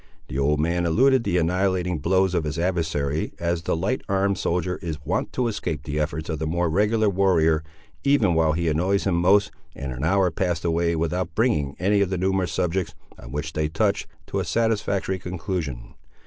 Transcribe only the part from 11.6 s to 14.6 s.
any of the numerous subjects, on which they touched, to a